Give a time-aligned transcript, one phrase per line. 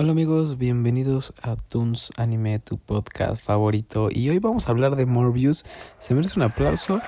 [0.00, 4.10] Hola amigos, bienvenidos a Toons Anime, tu podcast favorito.
[4.12, 5.64] Y hoy vamos a hablar de Morbius.
[5.98, 7.00] ¿Se merece un aplauso?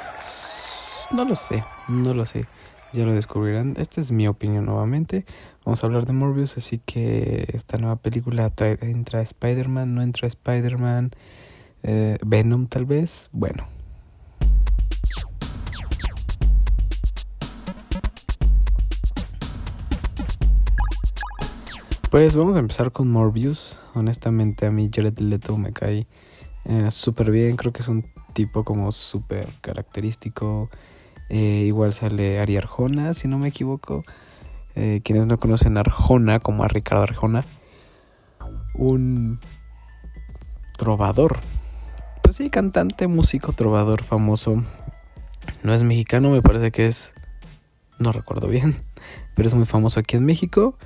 [1.12, 2.48] No lo sé, no lo sé.
[2.92, 3.76] Ya lo descubrirán.
[3.78, 5.24] Esta es mi opinión nuevamente.
[5.64, 11.12] Vamos a hablar de Morbius, así que esta nueva película entra Spider-Man, no entra Spider-Man,
[11.84, 13.30] eh, Venom tal vez.
[13.30, 13.68] Bueno,
[22.10, 23.78] Pues vamos a empezar con Morbius.
[23.94, 26.08] Honestamente a mí Jared Leto me cae
[26.64, 27.54] eh, súper bien.
[27.54, 30.70] Creo que es un tipo como súper característico.
[31.28, 34.02] Eh, igual sale Ari Arjona, si no me equivoco.
[34.74, 37.44] Eh, quienes no conocen a Arjona, como a Ricardo Arjona.
[38.74, 39.38] Un
[40.76, 41.38] trovador.
[42.22, 44.64] Pues sí, cantante, músico, trovador famoso.
[45.62, 47.14] No es mexicano, me parece que es...
[48.00, 48.74] No recuerdo bien.
[49.36, 50.76] Pero es muy famoso aquí en México.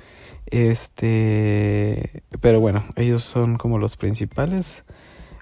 [0.47, 4.83] Este, pero bueno, ellos son como los principales,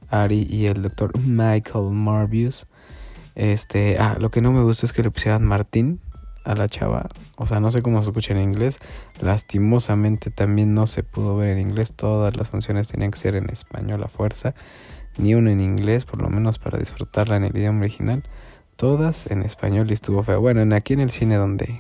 [0.10, 2.68] Ari y el doctor Michael Marbius.
[3.36, 6.00] Este, ah, lo que no me gusta es que le pusieran Martín
[6.46, 7.08] a la chava.
[7.38, 8.80] O sea, no sé cómo se escucha en inglés.
[9.22, 11.94] Lastimosamente también no se pudo ver en inglés.
[11.94, 14.54] Todas las funciones tenían que ser en español a fuerza.
[15.18, 18.24] Ni una en inglés, por lo menos para disfrutarla en el idioma original.
[18.76, 20.42] Todas en español y estuvo feo.
[20.42, 21.80] Bueno, aquí en el cine donde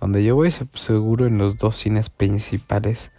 [0.00, 3.12] donde yo voy seguro en los dos cines principales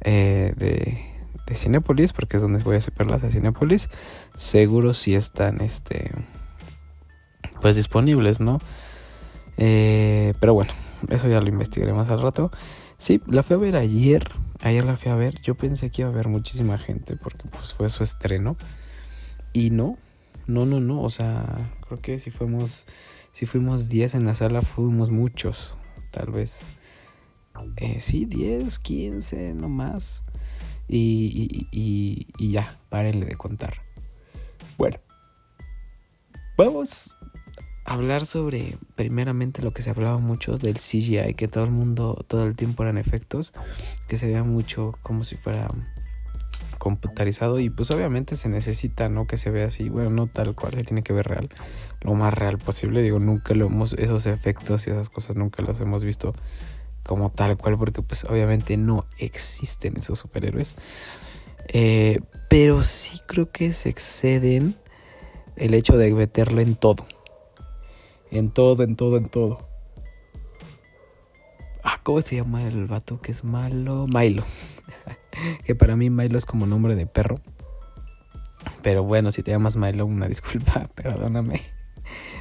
[0.00, 0.98] eh, de,
[1.46, 3.88] de Cinépolis, porque es donde voy a verlas de Cinépolis,
[4.36, 6.10] seguro si están este
[7.60, 8.58] pues disponibles, ¿no?
[9.56, 10.72] Eh, pero bueno,
[11.08, 12.50] eso ya lo investigaré más al rato.
[12.98, 14.24] Sí, la fui a ver ayer.
[14.62, 15.40] Ayer la fui a ver.
[15.42, 18.56] Yo pensé que iba a haber muchísima gente porque pues fue su estreno.
[19.52, 19.98] Y no,
[20.46, 21.02] no, no, no.
[21.02, 22.86] O sea, creo que si fuimos,
[23.32, 25.72] si fuimos 10 en la sala, fuimos muchos
[26.10, 26.74] tal vez,
[27.76, 30.24] eh, sí, 10, 15, no más.
[30.88, 33.82] Y, y, y, ya, párenle de contar.
[34.78, 34.96] Bueno,
[36.56, 37.16] vamos
[37.84, 42.24] a hablar sobre, primeramente, lo que se hablaba mucho del CGI, que todo el mundo,
[42.26, 43.52] todo el tiempo eran efectos,
[44.08, 45.68] que se veía mucho como si fuera
[46.78, 49.26] computarizado y pues obviamente se necesita, ¿no?
[49.26, 51.50] Que se vea así, bueno, no tal cual, se tiene que ver real,
[52.00, 55.80] lo más real posible, digo, nunca lo hemos, esos efectos y esas cosas nunca los
[55.80, 56.34] hemos visto
[57.04, 60.76] como tal cual, porque pues obviamente no existen esos superhéroes,
[61.68, 64.76] eh, pero sí creo que se exceden
[65.56, 67.06] el hecho de meterlo en todo,
[68.30, 69.68] en todo, en todo, en todo.
[71.82, 74.06] Ah, ¿cómo se llama el vato que es malo?
[74.08, 74.44] Milo.
[75.64, 77.40] que para mí Milo es como nombre de perro.
[78.82, 81.77] Pero bueno, si te llamas Milo, una disculpa, perdóname.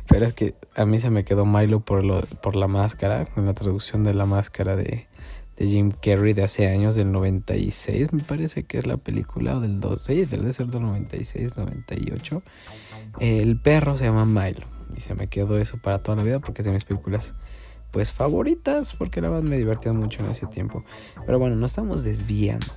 [0.07, 3.45] Pero es que a mí se me quedó Milo por, lo, por la máscara, en
[3.45, 5.07] la traducción de la máscara de,
[5.57, 9.59] de Jim Carrey de hace años, del 96, me parece que es la película, o
[9.59, 12.43] del 12, debe ser del 96, 98.
[13.19, 16.61] El perro se llama Milo, y se me quedó eso para toda la vida porque
[16.61, 17.35] es de mis películas
[17.91, 20.83] pues favoritas, porque la verdad me divertía mucho en ese tiempo.
[21.25, 22.67] Pero bueno, no estamos desviando.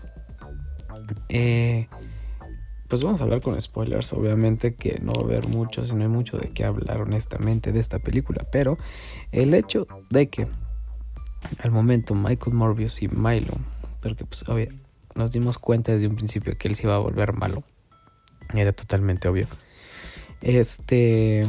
[1.28, 1.88] Eh,
[2.90, 6.02] pues vamos a hablar con spoilers, obviamente que no va a haber mucho, si no
[6.02, 8.78] hay mucho de qué hablar honestamente de esta película, pero
[9.30, 10.48] el hecho de que
[11.60, 13.52] al momento Michael Morbius y Milo,
[14.02, 14.70] porque pues obvio,
[15.14, 17.62] nos dimos cuenta desde un principio que él se iba a volver malo,
[18.54, 19.46] era totalmente obvio.
[20.40, 21.46] Este,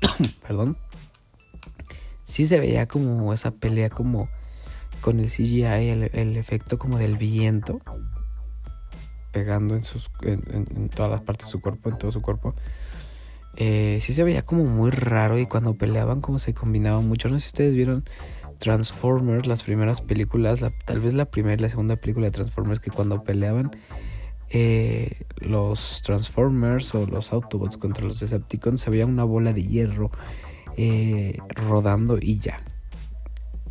[0.48, 0.78] perdón,
[2.24, 4.30] sí se veía como esa pelea como
[5.02, 7.78] con el CGI, el, el efecto como del viento
[9.32, 12.54] pegando en, sus, en, todas las partes de su cuerpo, en todo su cuerpo.
[13.56, 17.28] Eh, sí se veía como muy raro y cuando peleaban como se combinaban mucho.
[17.28, 18.04] No sé si ustedes vieron
[18.58, 22.90] Transformers, las primeras películas, tal vez la primera y la segunda película de Transformers que
[22.90, 23.70] cuando peleaban
[24.50, 30.10] eh, los Transformers o los Autobots contra los Decepticons se veía una bola de hierro
[30.76, 32.62] eh, rodando y ya.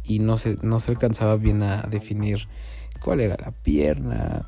[0.03, 2.47] Y no se, no se alcanzaba bien a definir
[3.01, 4.45] cuál era la pierna,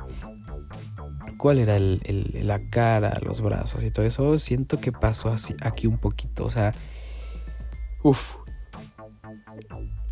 [1.41, 4.37] cuál era la cara, los brazos y todo eso.
[4.37, 6.45] Siento que pasó aquí un poquito.
[6.45, 6.71] O sea,
[8.03, 8.35] uff.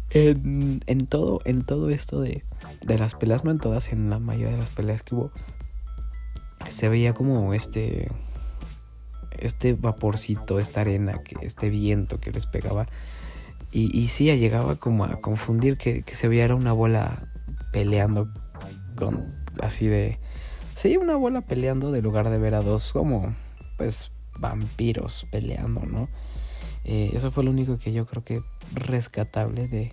[0.09, 2.43] En, todo, en todo esto de,
[2.87, 5.31] las peleas, no en todas, en la mayoría de las peleas que hubo,
[6.67, 8.07] se veía como este
[9.37, 12.87] este vaporcito, esta arena, este viento que les pegaba.
[13.71, 17.21] Y, sí, llegaba como a confundir que, se viera una bola
[17.71, 18.33] peleando
[19.61, 20.17] así de...
[20.79, 23.35] Sí, una bola peleando de lugar de ver a dos como
[23.77, 26.07] pues vampiros peleando, ¿no?
[26.85, 28.41] Eh, eso fue lo único que yo creo que
[28.71, 29.91] rescatable de,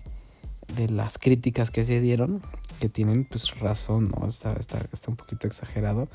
[0.77, 2.41] de las críticas que se dieron.
[2.79, 4.29] que tienen pues razón, ¿no?
[4.29, 6.07] Está, está, está un poquito exagerado.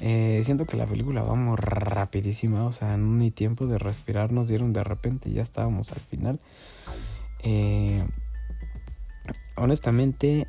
[0.00, 4.72] Eh, siento que la película vamos rapidísima, o sea, ni tiempo de respirar nos dieron
[4.72, 6.38] de repente ya estábamos al final.
[7.42, 8.06] Eh,
[9.56, 10.46] honestamente,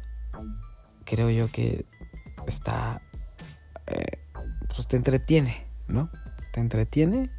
[1.06, 1.86] creo yo que
[2.45, 3.01] está,
[3.88, 4.19] eh,
[4.74, 6.10] pues te entretiene, ¿no?
[6.54, 7.30] Te entretiene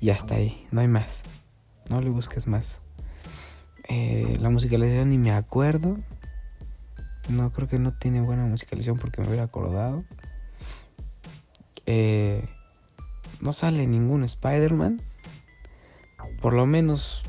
[0.00, 1.24] y hasta ahí, no hay más,
[1.88, 2.80] no le busques más.
[3.88, 5.98] la musicalización ni me acuerdo.
[7.28, 10.04] No creo que no tiene buena musicalización porque me hubiera acordado.
[11.86, 12.44] Eh,
[13.40, 15.02] no sale ningún Spider-Man.
[16.40, 17.22] Por lo menos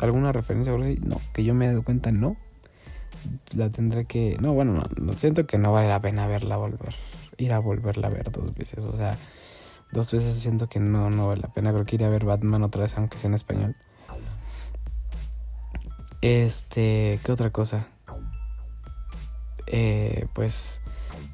[0.00, 2.36] alguna referencia, no, que yo me he dado cuenta, no.
[3.52, 4.36] La tendré que.
[4.40, 6.94] No, bueno, no, siento que no vale la pena verla volver.
[7.40, 8.84] Ir a volverla a ver dos veces.
[8.84, 9.16] O sea,
[9.92, 11.72] dos veces siento que no, no vale la pena.
[11.72, 13.76] Creo que ir a ver Batman otra vez, aunque sea en español.
[16.20, 17.86] Este, ¿qué otra cosa?
[19.66, 20.80] Eh, pues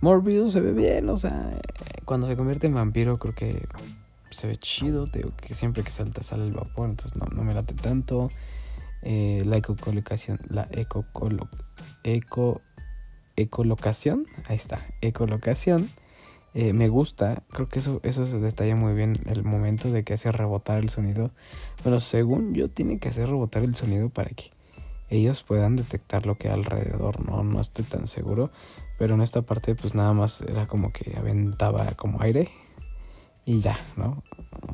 [0.01, 1.59] Morbius se ve bien, o sea,
[2.05, 3.67] cuando se convierte en vampiro creo que
[4.31, 7.43] se ve chido, te digo que siempre que salta sale el vapor, entonces no, no
[7.43, 8.31] me late tanto.
[9.03, 11.05] Eh, la ecocolocación, la eco,
[12.03, 12.61] eco,
[13.37, 15.89] ecolocación, ahí está, ecolocación,
[16.55, 20.15] eh, me gusta, creo que eso, eso se detalla muy bien el momento de que
[20.15, 21.31] hace rebotar el sonido.
[21.83, 24.53] Bueno, según yo, tiene que hacer rebotar el sonido para que
[25.09, 27.45] ellos puedan detectar lo que hay alrededor, ¿no?
[27.45, 28.51] No estoy tan seguro.
[28.99, 32.49] Pero en esta parte pues nada más era como que aventaba como aire
[33.45, 34.23] y ya, ¿no?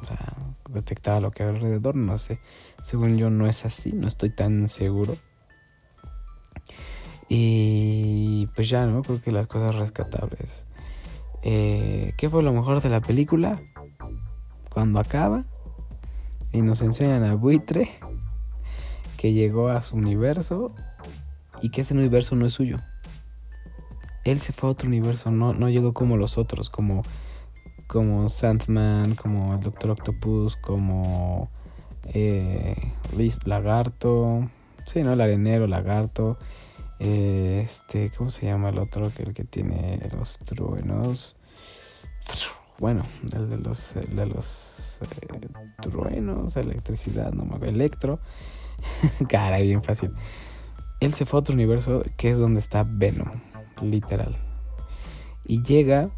[0.01, 0.37] O sea,
[0.71, 2.39] detectaba lo que hay alrededor, no sé.
[2.85, 5.17] Según yo no es así, no estoy tan seguro.
[7.35, 9.01] Y pues ya, ¿no?
[9.01, 10.67] Creo que las cosas rescatables.
[11.43, 13.59] Eh, ¿Qué fue lo mejor de la película?
[14.71, 15.47] Cuando acaba
[16.53, 17.89] y nos enseñan a Buitre
[19.17, 20.75] que llegó a su universo
[21.63, 22.81] y que ese universo no es suyo.
[24.25, 27.01] Él se fue a otro universo, no, no llegó como los otros, como,
[27.87, 31.49] como Sandman, como el Doctor Octopus, como
[32.13, 32.77] eh,
[33.17, 34.51] Liz Lagarto,
[34.85, 35.15] sí, ¿no?
[35.15, 36.37] El arenero, Lagarto,
[37.05, 39.11] eh, este, ¿cómo se llama el otro?
[39.11, 41.37] Que el que tiene los truenos.
[42.79, 43.03] Bueno,
[43.35, 45.49] el de los, el de los eh,
[45.81, 48.21] truenos, electricidad, no me acuerdo, electro.
[49.29, 50.13] Caray, bien fácil.
[51.01, 53.41] Él se fue a otro universo que es donde está Venom,
[53.81, 54.37] literal.
[55.45, 56.09] Y llega.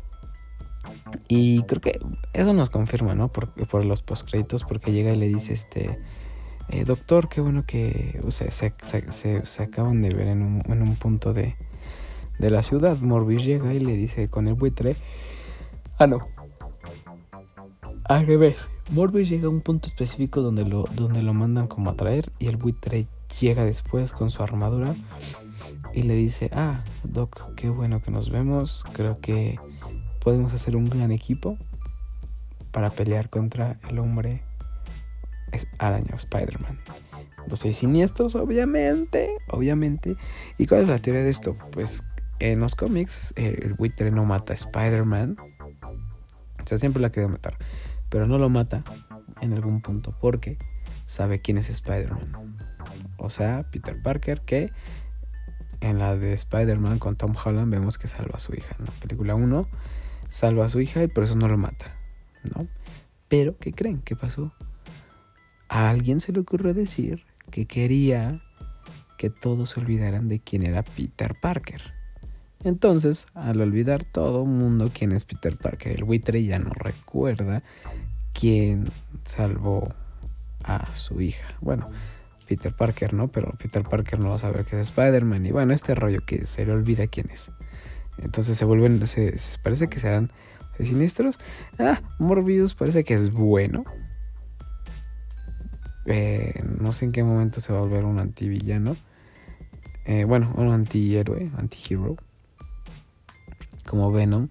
[1.29, 1.99] Y creo que
[2.35, 3.33] eso nos confirma, ¿no?
[3.33, 5.99] Por, por los postcréditos, porque llega y le dice, este,
[6.71, 10.97] eh, doctor, qué bueno que se, se, se, acaban de ver en un, en un
[10.97, 11.57] punto de,
[12.39, 12.99] de la ciudad.
[12.99, 14.97] Morbius llega y le dice con el buitre,
[15.99, 16.21] ah, no,
[18.05, 18.69] al revés.
[18.93, 22.49] Morbius llega a un punto específico donde lo, donde lo mandan como a traer y
[22.49, 23.07] el buitre
[23.41, 24.95] llega después con su armadura
[25.93, 29.59] y le dice, ah, Doc, qué bueno que nos vemos, creo que
[30.21, 31.57] podemos hacer un gran equipo
[32.73, 34.43] para pelear contra el hombre
[35.79, 36.79] araña, Spider-Man.
[37.49, 40.17] Los seis siniestros, obviamente, obviamente.
[40.59, 41.57] ¿Y cuál es la teoría de esto?
[41.73, 42.05] Pues
[42.39, 45.37] en los cómics eh, el buitre no mata a Spider-Man.
[45.41, 47.59] O sea, siempre la querido matar
[48.15, 48.85] pero no lo mata
[49.41, 50.57] en algún punto porque
[51.05, 52.57] sabe quién es Spider-Man.
[53.17, 54.71] O sea, Peter Parker que
[55.81, 58.77] en la de Spider-Man con Tom Holland vemos que salva a su hija.
[58.79, 59.69] En la película 1
[60.29, 61.87] salva a su hija y por eso no lo mata.
[62.45, 62.69] ¿no?
[63.27, 64.01] Pero, ¿qué creen?
[64.03, 64.53] ¿Qué pasó?
[65.75, 68.41] A alguien se le ocurrió decir que quería
[69.19, 71.83] que todos se olvidaran de quién era Peter Parker.
[72.63, 77.65] Entonces, al olvidar todo mundo quién es Peter Parker, el buitre ya no recuerda
[78.33, 78.85] quién
[79.25, 79.89] salvó
[80.63, 81.45] a su hija.
[81.61, 81.91] Bueno,
[82.47, 83.27] Peter Parker, ¿no?
[83.27, 85.45] Pero Peter Parker no va a saber que es Spider-Man.
[85.45, 87.51] Y bueno, este rollo que se le olvida quién es.
[88.19, 90.31] Entonces se vuelven, se, parece que serán
[90.79, 91.41] siniestros.
[91.81, 93.85] Ah, Morbius parece que es bueno.
[96.07, 98.97] Eh, no sé en qué momento se va a volver un antivillano.
[100.07, 102.17] Eh, bueno, un antihéroe, antihero
[103.87, 104.49] como Venom.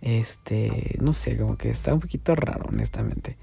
[0.00, 3.36] Este, no sé, como que está un poquito raro, honestamente.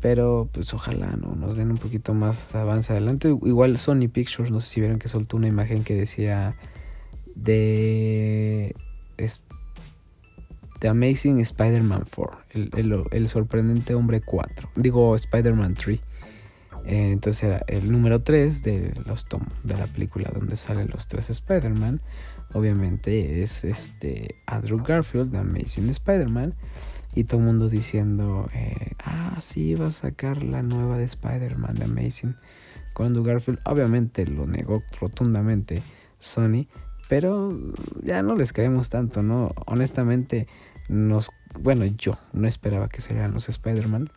[0.00, 3.28] Pero pues ojalá no nos den un poquito más avance adelante.
[3.28, 6.54] Igual Sony Pictures, no sé si vieron que soltó una imagen que decía
[7.34, 8.76] de
[10.80, 14.68] The Amazing Spider-Man 4, el, el, sorprendente hombre 4.
[14.76, 15.98] Digo Spider-Man 3.
[16.84, 21.06] Eh, entonces era el número 3 de los tom de la película donde salen los
[21.08, 22.02] tres Spider-Man
[22.52, 26.54] obviamente es este Andrew Garfield de Amazing Spider-Man
[27.14, 31.74] y todo el mundo diciendo eh, ah sí va a sacar la nueva de Spider-Man
[31.76, 32.36] de Amazing
[32.92, 35.82] con Andrew Garfield obviamente lo negó rotundamente
[36.24, 36.66] Sony
[37.08, 37.52] Pero
[38.02, 39.52] ya no les creemos tanto, ¿no?
[39.66, 40.48] Honestamente,
[40.88, 41.30] nos.
[41.60, 44.10] Bueno, yo no esperaba que serían los Spider-Man.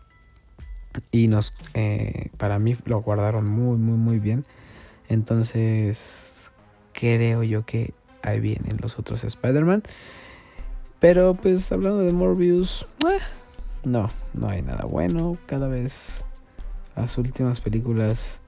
[1.12, 1.54] Y nos.
[1.74, 4.46] Eh, para mí lo guardaron muy, muy, muy bien.
[5.10, 6.52] Entonces.
[6.94, 9.84] Creo yo que ahí vienen los otros Spider-Man.
[11.00, 12.88] Pero pues hablando de Morbius.
[13.08, 13.20] Eh,
[13.84, 15.38] no, no hay nada bueno.
[15.46, 16.26] Cada vez
[16.96, 18.42] las últimas películas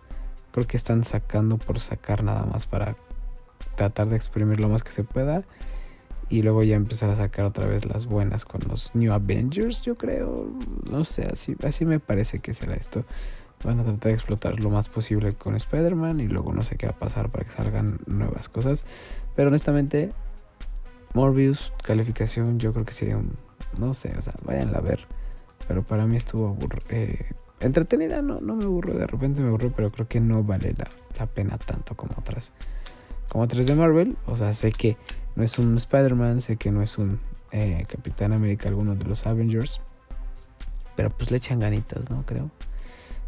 [0.52, 2.96] creo que están sacando por sacar nada más para
[3.76, 5.44] tratar de exprimir lo más que se pueda
[6.30, 9.98] y luego ya empezar a sacar otra vez las buenas con los New Avengers, yo
[9.98, 10.48] creo.
[10.90, 13.04] No sé, así, así me parece que será esto.
[13.64, 16.86] Van a tratar de explotar lo más posible con Spider-Man y luego no sé qué
[16.86, 18.86] va a pasar para que salgan nuevas cosas.
[19.36, 20.14] Pero honestamente,
[21.14, 23.34] Morbius, calificación, yo creo que sería un.
[23.78, 25.08] No sé, o sea, váyanla a ver.
[25.68, 26.58] Pero para mí estuvo
[26.90, 27.26] eh,
[27.60, 28.94] entretenida, no, no me aburro.
[28.94, 32.54] De repente me aburro, pero creo que no vale la, la pena tanto como otras
[33.30, 34.18] como otras de Marvel.
[34.26, 34.98] O sea, sé que
[35.36, 37.20] no es un Spider-Man, sé que no es un
[37.52, 39.80] eh, Capitán América, alguno de los Avengers.
[40.96, 42.26] Pero pues le echan ganitas, ¿no?
[42.26, 42.50] Creo.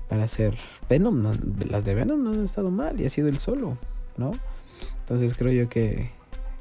[0.10, 0.58] Para hacer
[0.90, 1.24] Venom.
[1.70, 3.78] las de Venom no han estado mal y ha sido el solo,
[4.18, 4.34] ¿no?
[5.00, 6.10] Entonces creo yo que,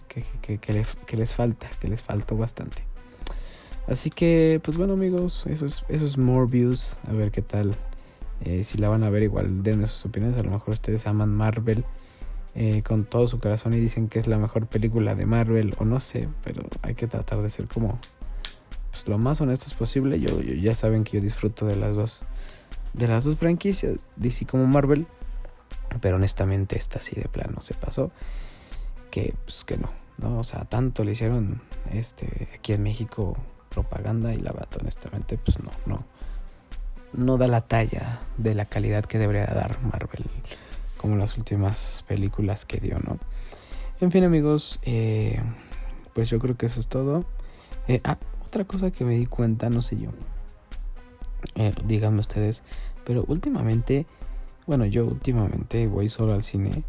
[0.07, 2.83] que, que, les falta, que les faltó bastante.
[3.89, 6.99] Así que, pues bueno amigos, eso es, eso es Morbius.
[7.09, 7.75] A ver qué tal.
[8.45, 10.39] Eh, si la van a ver igual, denme sus opiniones.
[10.39, 11.85] A lo mejor ustedes aman Marvel
[12.55, 15.85] eh, con todo su corazón y dicen que es la mejor película de Marvel o
[15.85, 17.99] no sé, pero hay que tratar de ser como
[18.91, 20.19] pues, lo más honestos posible.
[20.21, 22.25] Yo, ya saben que yo disfruto de las dos
[22.93, 25.07] de las dos franquicias, DC como Marvel,
[26.01, 28.11] pero honestamente esta sí de plano se pasó
[29.13, 33.35] que pues que no, no, o sea, tanto le hicieron este aquí en México
[33.69, 36.05] propaganda y la bata honestamente pues no, no
[37.13, 40.25] no da la talla de la calidad que debería dar Marvel
[41.01, 43.19] como las últimas películas que dio, ¿no?
[44.03, 45.41] En fin amigos, eh,
[46.13, 47.25] pues yo creo que eso es todo.
[47.89, 50.11] Eh, ah, otra cosa que me di cuenta, no sé yo,
[51.55, 52.63] eh, díganme ustedes,
[53.07, 54.05] pero últimamente,
[54.67, 56.85] bueno, yo últimamente voy solo al cine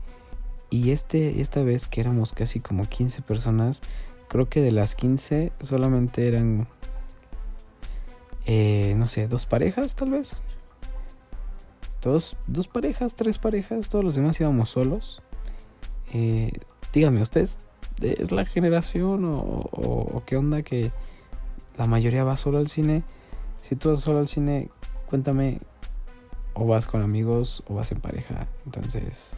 [0.69, 3.81] y este, esta vez que éramos casi como 15 personas,
[4.27, 6.67] creo que de las 15 solamente eran,
[8.97, 10.35] no sé, dos parejas tal vez
[12.01, 15.21] dos, dos parejas, tres parejas, todos los demás íbamos solos.
[16.13, 16.51] Eh,
[16.93, 17.59] díganme, ¿ustedes
[18.01, 20.91] es la generación o, qué onda que
[21.77, 23.03] la mayoría va solo al cine?
[23.61, 24.69] Si tú vas solo al cine,
[25.07, 25.59] cuéntame,
[26.53, 28.47] o vas con amigos o vas en pareja.
[28.65, 29.35] Entonces,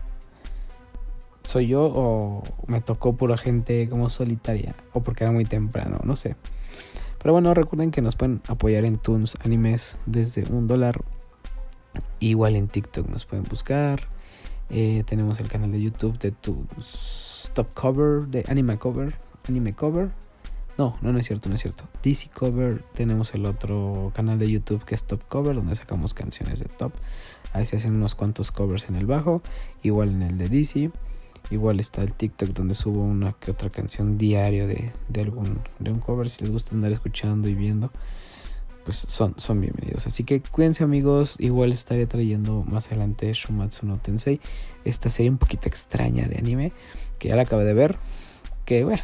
[1.43, 4.75] ¿soy yo o me tocó pura gente como solitaria?
[4.93, 6.35] O porque era muy temprano, no sé.
[7.21, 11.03] Pero bueno, recuerden que nos pueden apoyar en Toons Animes desde un dólar
[12.19, 14.07] Igual en TikTok nos pueden buscar.
[14.69, 19.15] Eh, tenemos el canal de YouTube de tu Stop Cover, de Anime Cover.
[19.47, 20.09] Anime Cover.
[20.77, 21.83] No, no, no es cierto, no es cierto.
[22.01, 22.83] DC Cover.
[22.93, 26.93] Tenemos el otro canal de YouTube que es Top Cover, donde sacamos canciones de Top.
[27.51, 29.43] Ahí se hacen unos cuantos covers en el bajo.
[29.83, 30.91] Igual en el de DC.
[31.51, 35.91] Igual está el TikTok donde subo una que otra canción diario de, de algún de
[35.91, 37.91] un cover si les gusta andar escuchando y viendo
[38.83, 40.07] pues son, son bienvenidos.
[40.07, 44.39] Así que cuídense amigos, igual estaré trayendo más adelante Shumatsu no Tensei,
[44.85, 46.73] esta serie un poquito extraña de anime,
[47.19, 47.97] que ya la acabé de ver,
[48.65, 49.01] que bueno,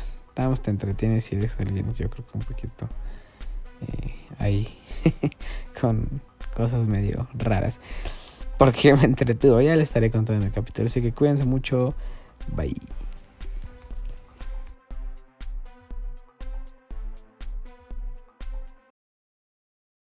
[0.62, 2.90] te entretienes si eres alguien, yo creo que un poquito
[3.82, 4.80] eh, ahí,
[5.80, 6.08] con
[6.56, 7.80] cosas medio raras,
[8.58, 11.94] porque me entretuvo, ya les estaré contando en el capítulo, así que cuídense mucho,
[12.56, 12.76] bye.